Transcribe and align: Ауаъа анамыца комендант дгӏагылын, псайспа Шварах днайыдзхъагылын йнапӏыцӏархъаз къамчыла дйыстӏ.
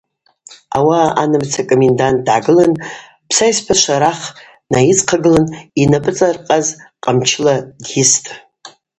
Ауаъа 0.77 1.09
анамыца 1.21 1.61
комендант 1.69 2.19
дгӏагылын, 2.25 2.73
псайспа 3.29 3.73
Шварах 3.81 4.21
днайыдзхъагылын 4.67 5.45
йнапӏыцӏархъаз 5.81 6.67
къамчыла 7.03 7.55
дйыстӏ. 7.83 8.27